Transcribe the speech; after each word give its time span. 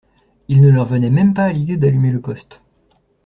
Il 0.47 0.63
ne 0.63 0.71
leur 0.71 0.85
venait 0.87 1.11
même 1.11 1.35
pas 1.35 1.43
à 1.43 1.51
l’idée 1.53 1.77
d’allumer 1.77 2.09
le 2.11 2.21
poste. 2.21 2.59